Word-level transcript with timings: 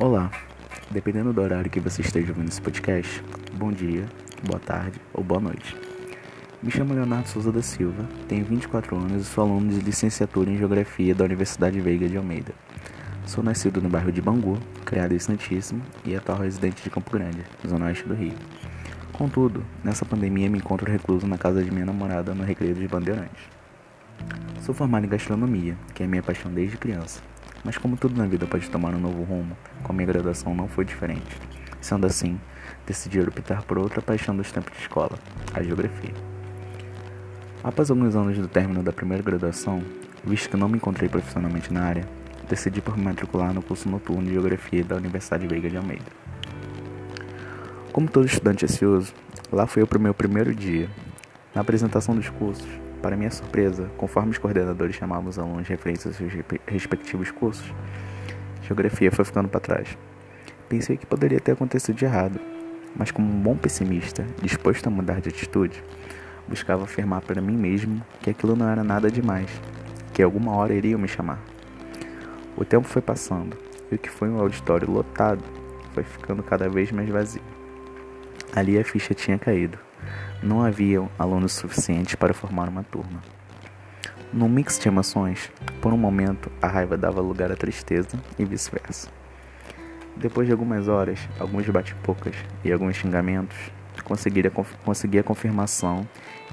Olá, 0.00 0.30
dependendo 0.92 1.32
do 1.32 1.40
horário 1.40 1.68
que 1.68 1.80
você 1.80 2.02
esteja 2.02 2.28
ouvindo 2.28 2.48
esse 2.48 2.62
podcast, 2.62 3.20
bom 3.54 3.72
dia, 3.72 4.06
boa 4.46 4.60
tarde 4.60 5.00
ou 5.12 5.24
boa 5.24 5.40
noite. 5.40 5.76
Me 6.62 6.70
chamo 6.70 6.94
Leonardo 6.94 7.28
Souza 7.28 7.50
da 7.50 7.60
Silva, 7.60 8.08
tenho 8.28 8.44
24 8.44 8.96
anos 8.96 9.22
e 9.22 9.24
sou 9.24 9.42
aluno 9.42 9.72
de 9.72 9.80
licenciatura 9.80 10.50
em 10.50 10.56
Geografia 10.56 11.16
da 11.16 11.24
Universidade 11.24 11.80
Veiga 11.80 12.08
de 12.08 12.16
Almeida. 12.16 12.54
Sou 13.26 13.42
nascido 13.42 13.82
no 13.82 13.88
bairro 13.88 14.12
de 14.12 14.22
Bangu, 14.22 14.56
criado 14.84 15.14
em 15.14 15.18
Santíssimo 15.18 15.82
e 16.04 16.14
atual 16.14 16.38
residente 16.38 16.80
de 16.80 16.90
Campo 16.90 17.10
Grande, 17.10 17.44
zona 17.66 17.86
oeste 17.86 18.06
do 18.06 18.14
Rio. 18.14 18.34
Contudo, 19.12 19.64
nessa 19.82 20.04
pandemia 20.04 20.48
me 20.48 20.58
encontro 20.58 20.88
recluso 20.88 21.26
na 21.26 21.36
casa 21.36 21.60
de 21.60 21.72
minha 21.72 21.86
namorada 21.86 22.36
no 22.36 22.44
Recreio 22.44 22.76
dos 22.76 22.86
Bandeirantes. 22.86 23.42
Sou 24.60 24.72
formado 24.72 25.06
em 25.06 25.08
gastronomia, 25.08 25.76
que 25.92 26.04
é 26.04 26.06
minha 26.06 26.22
paixão 26.22 26.52
desde 26.52 26.76
criança. 26.76 27.20
Mas 27.64 27.76
como 27.76 27.96
tudo 27.96 28.16
na 28.16 28.26
vida 28.26 28.46
pode 28.46 28.68
tomar 28.70 28.94
um 28.94 29.00
novo 29.00 29.22
rumo, 29.22 29.56
com 29.82 29.92
a 29.92 29.94
minha 29.94 30.06
graduação 30.06 30.54
não 30.54 30.68
foi 30.68 30.84
diferente. 30.84 31.36
Sendo 31.80 32.06
assim, 32.06 32.40
decidi 32.86 33.20
optar 33.20 33.62
por 33.62 33.78
outra 33.78 34.00
paixão 34.00 34.36
dos 34.36 34.50
tempos 34.50 34.72
de 34.72 34.80
escola, 34.80 35.18
a 35.52 35.62
geografia. 35.62 36.14
Após 37.62 37.90
alguns 37.90 38.14
anos 38.14 38.38
do 38.38 38.48
término 38.48 38.82
da 38.82 38.92
primeira 38.92 39.22
graduação, 39.22 39.82
visto 40.24 40.48
que 40.48 40.56
não 40.56 40.68
me 40.68 40.76
encontrei 40.76 41.08
profissionalmente 41.08 41.72
na 41.72 41.82
área, 41.82 42.08
decidi 42.48 42.80
por 42.80 42.96
me 42.96 43.04
matricular 43.04 43.52
no 43.52 43.62
curso 43.62 43.88
noturno 43.88 44.24
de 44.24 44.32
Geografia 44.32 44.84
da 44.84 44.96
Universidade 44.96 45.46
Veiga 45.46 45.68
de 45.68 45.76
Almeida. 45.76 46.06
Como 47.92 48.08
todo 48.08 48.26
estudante 48.26 48.64
ansioso, 48.64 49.12
lá 49.50 49.66
fui 49.66 49.82
eu 49.82 49.86
para 49.86 49.98
o 49.98 50.00
meu 50.00 50.14
primeiro 50.14 50.54
dia. 50.54 50.88
Na 51.54 51.62
apresentação 51.62 52.14
dos 52.14 52.28
cursos, 52.28 52.68
para 53.02 53.16
minha 53.16 53.30
surpresa, 53.30 53.90
conforme 53.96 54.30
os 54.30 54.38
coordenadores 54.38 54.96
chamavam 54.96 55.28
os 55.28 55.38
alunos 55.38 55.68
referentes 55.68 56.06
aos 56.06 56.16
seus 56.16 56.32
respectivos 56.66 57.30
cursos, 57.30 57.72
geografia 58.62 59.10
foi 59.10 59.24
ficando 59.24 59.48
para 59.48 59.60
trás. 59.60 59.96
Pensei 60.68 60.96
que 60.96 61.06
poderia 61.06 61.40
ter 61.40 61.52
acontecido 61.52 61.96
de 61.96 62.04
errado, 62.04 62.38
mas 62.94 63.10
como 63.10 63.28
um 63.32 63.40
bom 63.40 63.56
pessimista, 63.56 64.26
disposto 64.42 64.86
a 64.86 64.90
mudar 64.90 65.20
de 65.20 65.28
atitude, 65.28 65.82
buscava 66.46 66.84
afirmar 66.84 67.22
para 67.22 67.40
mim 67.40 67.56
mesmo 67.56 68.04
que 68.20 68.30
aquilo 68.30 68.56
não 68.56 68.68
era 68.68 68.82
nada 68.82 69.10
demais, 69.10 69.48
que 70.12 70.22
alguma 70.22 70.54
hora 70.56 70.74
iriam 70.74 70.98
me 70.98 71.08
chamar. 71.08 71.38
O 72.56 72.64
tempo 72.64 72.88
foi 72.88 73.00
passando 73.00 73.56
e 73.90 73.94
o 73.94 73.98
que 73.98 74.10
foi 74.10 74.28
um 74.28 74.40
auditório 74.40 74.90
lotado 74.90 75.42
foi 75.94 76.02
ficando 76.02 76.42
cada 76.42 76.68
vez 76.68 76.90
mais 76.90 77.08
vazio. 77.08 77.42
Ali 78.54 78.78
a 78.78 78.84
ficha 78.84 79.14
tinha 79.14 79.38
caído. 79.38 79.78
Não 80.42 80.62
havia 80.62 81.06
alunos 81.18 81.52
suficientes 81.52 82.14
para 82.14 82.32
formar 82.32 82.68
uma 82.68 82.84
turma. 82.84 83.20
Num 84.32 84.48
mix 84.48 84.78
de 84.78 84.86
emoções, 84.86 85.50
por 85.80 85.92
um 85.92 85.96
momento 85.96 86.50
a 86.62 86.68
raiva 86.68 86.96
dava 86.96 87.20
lugar 87.20 87.50
à 87.50 87.56
tristeza 87.56 88.18
e 88.38 88.44
vice-versa. 88.44 89.08
Depois 90.16 90.46
de 90.46 90.52
algumas 90.52 90.86
horas, 90.86 91.18
alguns 91.40 91.68
bate-bocas 91.68 92.34
e 92.64 92.72
alguns 92.72 92.96
xingamentos, 92.96 93.56
consegui 94.04 95.18
a 95.18 95.22
confirmação 95.22 96.06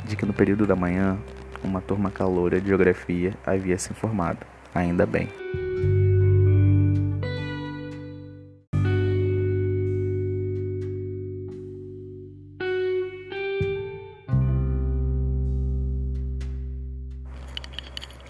de 0.04 0.16
que 0.16 0.26
no 0.26 0.34
período 0.34 0.66
da 0.66 0.76
manhã 0.76 1.18
uma 1.64 1.82
turma 1.82 2.10
caloura 2.12 2.60
de 2.60 2.68
geografia 2.68 3.34
havia 3.46 3.78
se 3.78 3.94
formado. 3.94 4.46
Ainda 4.74 5.06
bem. 5.06 5.30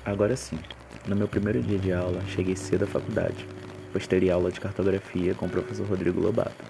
Agora 0.06 0.36
sim, 0.36 0.59
no 1.08 1.16
meu 1.16 1.28
primeiro 1.28 1.64
dia 1.64 1.80
de 1.80 1.92
aula, 1.92 2.22
cheguei 2.28 2.56
cedo 2.56 2.84
à 2.84 2.88
faculdade, 2.88 3.48
pois 3.91 4.06
teria 4.06 4.35
aula 4.35 4.52
de 4.52 4.59
cartografia 4.59 5.34
com 5.34 5.47
o 5.47 5.50
professor 5.50 5.88
Rodrigo 5.88 6.22
Lobato. 6.22 6.63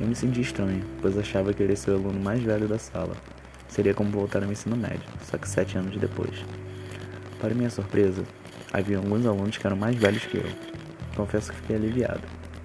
Eu 0.00 0.06
me 0.06 0.14
senti 0.14 0.40
estranho, 0.40 0.82
pois 1.02 1.18
achava 1.18 1.52
que 1.52 1.62
ele 1.62 1.76
ser 1.76 1.90
o 1.90 1.96
aluno 1.96 2.18
mais 2.18 2.42
velho 2.42 2.66
da 2.66 2.78
sala. 2.78 3.14
Seria 3.68 3.92
como 3.92 4.10
voltar 4.10 4.42
ao 4.42 4.50
ensino 4.50 4.74
médio, 4.74 5.02
só 5.22 5.36
que 5.36 5.46
sete 5.46 5.76
anos 5.76 5.98
depois. 5.98 6.46
Para 7.38 7.54
minha 7.54 7.68
surpresa, 7.68 8.22
havia 8.72 8.96
alguns 8.96 9.26
alunos 9.26 9.58
que 9.58 9.66
eram 9.66 9.76
mais 9.76 9.94
velhos 9.94 10.24
que 10.24 10.38
eu. 10.38 10.46
Confesso 11.14 11.52
que 11.52 11.58
fiquei 11.58 11.76
aliviado. 11.76 12.22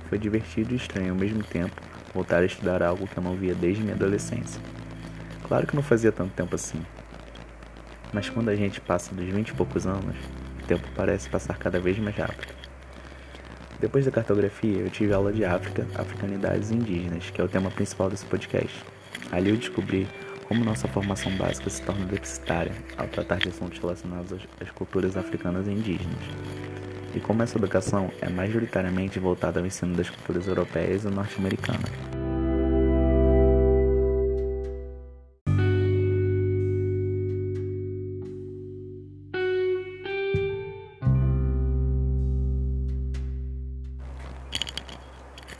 Foi 0.07 0.17
divertido 0.17 0.73
e 0.73 0.77
estranho 0.77 1.11
ao 1.11 1.19
mesmo 1.19 1.43
tempo 1.43 1.75
voltar 2.13 2.43
a 2.43 2.45
estudar 2.45 2.81
algo 2.81 3.05
que 3.07 3.17
eu 3.17 3.23
não 3.23 3.35
via 3.35 3.53
desde 3.53 3.83
minha 3.83 3.93
adolescência. 3.93 4.61
Claro 5.45 5.67
que 5.67 5.75
não 5.75 5.83
fazia 5.83 6.13
tanto 6.13 6.31
tempo 6.31 6.55
assim, 6.55 6.81
mas 8.13 8.29
quando 8.29 8.49
a 8.49 8.55
gente 8.55 8.79
passa 8.81 9.13
dos 9.13 9.25
vinte 9.25 9.49
e 9.49 9.53
poucos 9.53 9.85
anos, 9.85 10.15
o 10.61 10.65
tempo 10.65 10.87
parece 10.95 11.29
passar 11.29 11.57
cada 11.57 11.79
vez 11.79 11.97
mais 11.99 12.15
rápido. 12.15 12.53
Depois 13.79 14.05
da 14.05 14.11
cartografia, 14.11 14.79
eu 14.79 14.89
tive 14.89 15.13
aula 15.13 15.31
de 15.31 15.45
África, 15.45 15.85
Africanidades 15.95 16.71
e 16.71 16.75
Indígenas, 16.75 17.29
que 17.29 17.39
é 17.39 17.43
o 17.43 17.47
tema 17.47 17.69
principal 17.69 18.09
desse 18.09 18.25
podcast. 18.25 18.83
Ali 19.31 19.51
eu 19.51 19.57
descobri 19.57 20.07
como 20.47 20.63
nossa 20.63 20.87
formação 20.87 21.31
básica 21.35 21.69
se 21.69 21.81
torna 21.81 22.05
deficitária 22.05 22.71
ao 22.97 23.07
tratar 23.07 23.37
de 23.37 23.49
assuntos 23.49 23.77
relacionados 23.79 24.39
às 24.59 24.71
culturas 24.71 25.17
africanas 25.17 25.67
e 25.67 25.71
indígenas, 25.71 26.17
e 27.13 27.19
como 27.19 27.43
essa 27.43 27.57
educação 27.57 28.09
é 28.21 28.29
majoritariamente 28.29 29.19
voltada 29.19 29.59
ao 29.59 29.65
ensino 29.65 29.95
das 29.95 30.09
culturas 30.09 30.47
europeias 30.47 31.03
e 31.03 31.09
norte-americanas. 31.09 32.16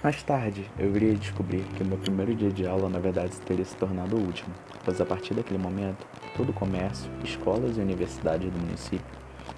Mais 0.07 0.23
tarde, 0.23 0.63
eu 0.79 0.89
viria 0.89 1.13
descobrir 1.15 1.65
que 1.75 1.83
meu 1.83 1.97
primeiro 1.97 2.33
dia 2.33 2.49
de 2.49 2.65
aula 2.65 2.87
na 2.87 2.97
verdade 2.97 3.37
teria 3.41 3.65
se 3.65 3.75
tornado 3.75 4.15
o 4.15 4.21
último, 4.21 4.55
pois 4.85 5.01
a 5.01 5.05
partir 5.05 5.33
daquele 5.33 5.57
momento, 5.57 6.07
todo 6.37 6.51
o 6.51 6.53
comércio, 6.53 7.11
escolas 7.25 7.77
e 7.77 7.81
universidades 7.81 8.49
do 8.49 8.57
município 8.57 9.05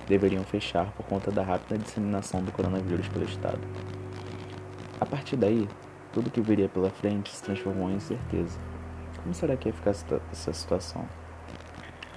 deveriam 0.08 0.44
fechar 0.44 0.92
por 0.94 1.06
conta 1.06 1.30
da 1.30 1.44
rápida 1.44 1.78
disseminação 1.78 2.42
do 2.42 2.52
coronavírus 2.52 3.08
pelo 3.10 3.26
estado. 3.26 3.60
A 5.00 5.06
partir 5.06 5.36
daí, 5.36 5.70
tudo 6.12 6.32
que 6.32 6.42
viria 6.42 6.68
pela 6.68 6.90
frente 6.90 7.30
se 7.30 7.44
transformou 7.44 7.92
em 7.92 7.98
incerteza. 7.98 8.58
Como 9.22 9.36
será 9.36 9.56
que 9.56 9.70
ia 9.70 9.74
ficar 9.74 9.92
essa 9.92 10.52
situação? 10.52 11.08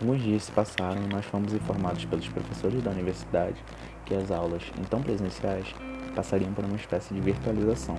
Alguns 0.00 0.22
dias 0.22 0.44
se 0.44 0.52
passaram 0.52 1.04
e 1.04 1.06
nós 1.06 1.26
fomos 1.26 1.52
informados 1.52 2.06
pelos 2.06 2.26
professores 2.30 2.82
da 2.82 2.92
universidade 2.92 3.62
que 4.06 4.14
as 4.14 4.30
aulas, 4.30 4.62
então 4.80 5.02
presenciais, 5.02 5.66
passariam 6.12 6.52
por 6.52 6.64
uma 6.64 6.76
espécie 6.76 7.12
de 7.12 7.20
virtualização, 7.20 7.96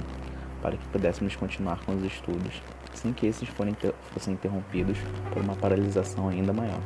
para 0.61 0.77
que 0.77 0.87
pudéssemos 0.87 1.35
continuar 1.35 1.79
com 1.85 1.95
os 1.95 2.03
estudos, 2.03 2.61
sem 2.93 3.11
que 3.11 3.27
esses 3.27 3.49
fossem 3.49 4.33
interrompidos 4.33 4.97
por 5.31 5.41
uma 5.41 5.55
paralisação 5.55 6.29
ainda 6.29 6.53
maior. 6.53 6.81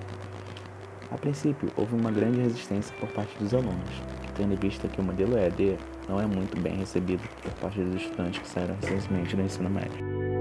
A 1.12 1.18
princípio, 1.18 1.72
houve 1.78 1.96
uma 1.96 2.12
grande 2.12 2.42
resistência 2.42 2.96
por 3.00 3.10
parte 3.10 3.38
dos 3.38 3.54
alunos, 3.54 4.02
tendo 4.36 4.54
em 4.54 4.58
vista 4.58 4.88
que 4.88 5.00
o 5.00 5.04
modelo 5.04 5.38
EAD 5.38 5.78
não 6.10 6.20
é 6.20 6.26
muito 6.26 6.60
bem 6.60 6.76
recebido 6.78 7.24
por 7.42 7.52
parte 7.54 7.82
dos 7.82 8.02
estudantes 8.02 8.40
que 8.40 8.48
saíram 8.48 8.76
recentemente 8.82 9.36
do 9.36 9.42
ensino 9.42 9.70
médio. 9.70 10.37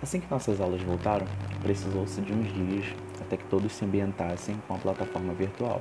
Assim 0.00 0.20
que 0.20 0.30
nossas 0.30 0.60
aulas 0.60 0.80
voltaram, 0.82 1.26
precisou-se 1.60 2.20
de 2.20 2.32
uns 2.32 2.52
dias 2.52 2.94
até 3.20 3.36
que 3.36 3.44
todos 3.46 3.72
se 3.72 3.84
ambientassem 3.84 4.56
com 4.68 4.74
a 4.74 4.78
plataforma 4.78 5.34
virtual. 5.34 5.80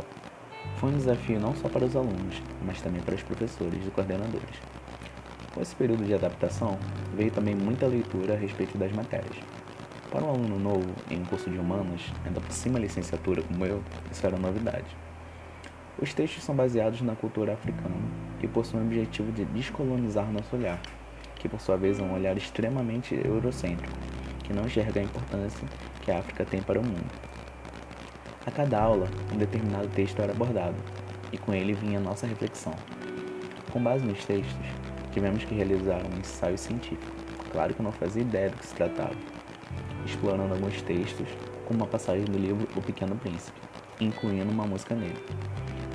Foi 0.78 0.90
um 0.90 0.97
desafio 0.97 1.40
não 1.40 1.55
só 1.55 1.69
para 1.69 1.85
os 1.85 1.96
alunos, 1.96 2.41
mas 2.66 2.81
também 2.81 2.99
para 3.02 3.14
os 3.14 3.22
professores 3.22 3.85
e 3.85 3.91
coordenadores. 3.91 4.59
Com 5.53 5.61
esse 5.61 5.75
período 5.75 6.03
de 6.03 6.16
adaptação, 6.16 6.79
veio 7.16 7.29
também 7.29 7.53
muita 7.53 7.85
leitura 7.85 8.34
a 8.34 8.37
respeito 8.37 8.75
das 8.75 8.91
matérias. 8.91 9.37
Para 10.09 10.25
um 10.25 10.29
aluno 10.29 10.58
novo 10.58 10.90
em 11.11 11.22
um 11.22 11.25
curso 11.25 11.49
de 11.52 11.59
humanas, 11.59 12.02
ainda 12.25 12.41
por 12.41 12.52
cima 12.52 12.79
licenciatura 12.79 13.43
como 13.43 13.66
eu, 13.67 13.84
isso 14.11 14.25
era 14.25 14.37
novidade. 14.37 14.97
Os 16.02 16.11
textos 16.11 16.43
são 16.43 16.55
baseados 16.55 17.02
na 17.02 17.16
cultura 17.16 17.53
africana 17.53 17.96
e 18.41 18.47
possuem 18.47 18.81
o 18.81 18.85
objetivo 18.87 19.31
de 19.31 19.46
descolonizar 19.46 20.31
nosso 20.31 20.55
olhar 20.55 20.81
que 21.37 21.47
por 21.47 21.61
sua 21.61 21.78
vez 21.78 21.99
é 21.99 22.03
um 22.03 22.13
olhar 22.13 22.37
extremamente 22.37 23.16
eurocêntrico, 23.16 23.93
que 24.43 24.53
não 24.53 24.66
enxerga 24.66 24.99
a 24.99 25.03
importância 25.03 25.67
que 26.01 26.11
a 26.11 26.19
África 26.19 26.45
tem 26.45 26.61
para 26.61 26.79
o 26.79 26.84
mundo. 26.84 27.11
A 28.45 28.51
cada 28.51 28.79
aula, 28.81 29.07
um 29.34 29.37
determinado 29.37 29.87
texto 29.89 30.22
era 30.22 30.31
abordado, 30.31 30.78
e 31.31 31.37
com 31.37 31.53
ele 31.53 31.73
vinha 31.73 31.99
nossa 31.99 32.25
reflexão. 32.25 32.73
Com 33.72 33.84
base 33.84 34.05
nos 34.05 34.23
textos, 34.23 34.55
tivemos 35.11 35.43
que 35.43 35.53
realizar 35.53 36.01
um 36.05 36.19
ensaio 36.19 36.57
científico. 36.57 37.11
Claro 37.51 37.73
que 37.73 37.81
não 37.81 37.91
fazia 37.91 38.22
ideia 38.22 38.49
do 38.49 38.57
que 38.57 38.66
se 38.66 38.73
tratava, 38.73 39.16
explorando 40.05 40.53
alguns 40.53 40.81
textos, 40.81 41.28
com 41.66 41.73
uma 41.73 41.85
passagem 41.85 42.23
do 42.23 42.37
livro 42.37 42.67
O 42.75 42.81
Pequeno 42.81 43.16
Príncipe, 43.17 43.59
incluindo 43.99 44.49
uma 44.49 44.66
música 44.66 44.95
nele. 44.95 45.22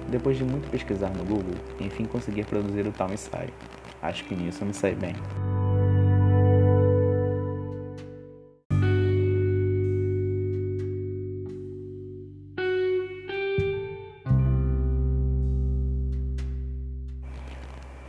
Depois 0.08 0.36
de 0.36 0.44
muito 0.44 0.70
pesquisar 0.70 1.10
no 1.10 1.24
Google, 1.24 1.54
enfim 1.80 2.04
consegui 2.04 2.44
produzir 2.44 2.86
o 2.86 2.92
tal 2.92 3.10
ensaio, 3.10 3.52
Acho 4.02 4.24
que 4.24 4.34
nisso 4.34 4.62
eu 4.62 4.66
me 4.66 4.74
saí 4.74 4.96
bem. 4.96 5.14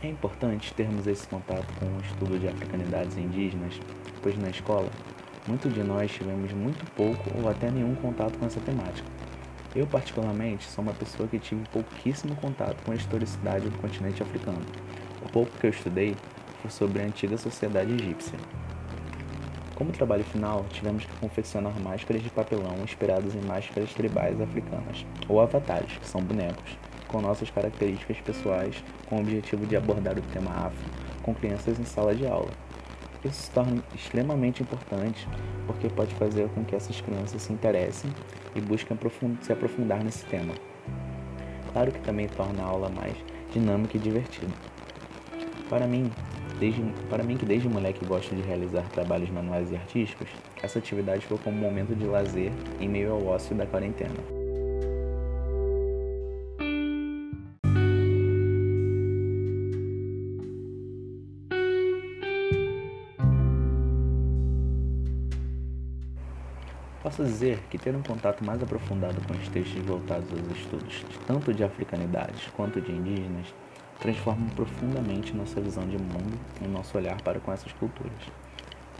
É 0.02 0.08
importante 0.08 0.74
termos 0.74 1.06
esse 1.06 1.26
contato 1.28 1.66
com 1.78 1.86
o 1.86 2.00
estudo 2.00 2.38
de 2.38 2.48
africanidades 2.48 3.16
indígenas, 3.16 3.80
pois 4.20 4.36
na 4.36 4.50
escola, 4.50 4.90
muito 5.46 5.68
de 5.68 5.82
nós 5.82 6.10
tivemos 6.10 6.52
muito 6.52 6.84
pouco 6.92 7.30
ou 7.38 7.48
até 7.48 7.70
nenhum 7.70 7.94
contato 7.94 8.36
com 8.36 8.44
essa 8.44 8.60
temática. 8.60 9.08
Eu, 9.74 9.86
particularmente, 9.86 10.64
sou 10.64 10.82
uma 10.82 10.92
pessoa 10.92 11.28
que 11.28 11.38
tive 11.38 11.62
pouquíssimo 11.68 12.36
contato 12.36 12.82
com 12.84 12.92
a 12.92 12.94
historicidade 12.94 13.68
do 13.68 13.78
continente 13.78 14.22
africano, 14.22 14.60
o 15.24 15.28
pouco 15.28 15.50
que 15.58 15.66
eu 15.66 15.70
estudei 15.70 16.14
foi 16.60 16.70
sobre 16.70 17.02
a 17.02 17.04
antiga 17.04 17.36
sociedade 17.36 17.92
egípcia. 17.92 18.38
Como 19.74 19.90
trabalho 19.90 20.22
final, 20.24 20.64
tivemos 20.70 21.04
que 21.04 21.16
confeccionar 21.16 21.72
máscaras 21.80 22.22
de 22.22 22.30
papelão 22.30 22.76
inspiradas 22.84 23.34
em 23.34 23.40
máscaras 23.40 23.92
tribais 23.92 24.40
africanas, 24.40 25.04
ou 25.28 25.40
avatares, 25.40 25.96
que 25.96 26.06
são 26.06 26.20
bonecos, 26.20 26.78
com 27.08 27.20
nossas 27.20 27.50
características 27.50 28.20
pessoais, 28.20 28.84
com 29.06 29.16
o 29.16 29.20
objetivo 29.20 29.66
de 29.66 29.76
abordar 29.76 30.16
o 30.16 30.22
tema 30.22 30.50
afro 30.50 31.04
com 31.24 31.34
crianças 31.34 31.80
em 31.80 31.84
sala 31.84 32.14
de 32.14 32.26
aula. 32.26 32.50
Isso 33.24 33.42
se 33.42 33.50
torna 33.50 33.82
extremamente 33.94 34.62
importante 34.62 35.26
porque 35.66 35.88
pode 35.88 36.14
fazer 36.16 36.48
com 36.50 36.62
que 36.62 36.76
essas 36.76 37.00
crianças 37.00 37.40
se 37.40 37.52
interessem 37.52 38.12
e 38.54 38.60
busquem 38.60 38.96
se 39.40 39.52
aprofundar 39.52 40.04
nesse 40.04 40.26
tema. 40.26 40.54
Claro 41.72 41.90
que 41.90 42.00
também 42.00 42.28
torna 42.28 42.62
a 42.62 42.66
aula 42.66 42.90
mais 42.90 43.16
dinâmica 43.50 43.96
e 43.96 44.00
divertida. 44.00 44.73
Para 45.68 45.86
mim, 45.86 46.10
desde, 46.58 46.82
para 47.08 47.22
mim 47.22 47.36
que 47.36 47.46
desde 47.46 47.68
moleque 47.68 48.04
gosto 48.04 48.34
de 48.34 48.42
realizar 48.42 48.88
trabalhos 48.90 49.30
manuais 49.30 49.70
e 49.70 49.76
artísticos, 49.76 50.28
essa 50.62 50.78
atividade 50.78 51.26
foi 51.26 51.38
como 51.38 51.56
um 51.56 51.60
momento 51.60 51.94
de 51.94 52.04
lazer 52.04 52.52
em 52.80 52.88
meio 52.88 53.12
ao 53.12 53.26
ócio 53.26 53.56
da 53.56 53.66
quarentena. 53.66 54.14
Posso 67.02 67.22
dizer 67.22 67.60
que 67.70 67.78
ter 67.78 67.94
um 67.94 68.02
contato 68.02 68.42
mais 68.42 68.62
aprofundado 68.62 69.20
com 69.28 69.34
os 69.34 69.48
textos 69.48 69.80
voltados 69.82 70.26
aos 70.32 70.58
estudos, 70.58 71.04
tanto 71.26 71.52
de 71.52 71.62
africanidades 71.62 72.48
quanto 72.56 72.80
de 72.80 72.90
indígenas, 72.90 73.54
transformam 74.00 74.48
profundamente 74.50 75.34
nossa 75.34 75.60
visão 75.60 75.86
de 75.86 75.98
mundo 75.98 76.38
e 76.62 76.66
nosso 76.66 76.96
olhar 76.96 77.20
para 77.22 77.40
com 77.40 77.52
essas 77.52 77.72
culturas. 77.72 78.12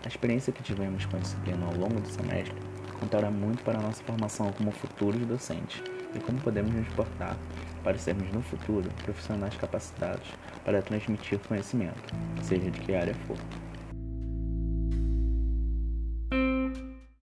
A 0.05 0.09
experiência 0.09 0.53
que 0.53 0.63
tivemos 0.63 1.07
com 1.07 1.17
a 1.17 1.21
disciplina 1.21 1.67
ao 1.67 1.75
longo 1.75 2.01
do 2.01 2.09
semestre 2.09 2.55
contará 3.01 3.31
muito 3.31 3.63
para 3.65 3.79
a 3.79 3.83
nossa 3.83 4.03
formação 4.03 4.53
como 4.53 4.71
futuros 4.71 5.27
docentes 5.27 5.83
e 6.15 6.19
como 6.21 6.41
podemos 6.41 6.73
nos 6.73 6.89
portar 6.89 7.37
para 7.83 7.99
sermos 7.99 8.31
no 8.33 8.43
futuro 8.43 8.89
profissionais 9.05 9.57
capacitados 9.57 10.29
para 10.65 10.81
transmitir 10.81 11.39
conhecimento, 11.41 12.15
seja 12.43 12.71
de 12.71 12.81
que 12.81 12.95
área 12.95 13.15
for. 13.27 13.37